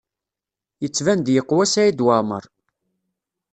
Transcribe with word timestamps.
Yettban-d 0.83 1.27
yeqwa 1.35 1.65
Saɛid 1.67 2.03
Waɛmaṛ. 2.05 2.43